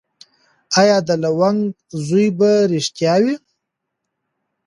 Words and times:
ایا 0.79 0.97
د 1.07 1.09
لونګ 1.23 1.59
زوی 2.05 2.27
به 2.37 2.51
ریښتیا 2.71 3.13
وایي؟ 3.21 3.35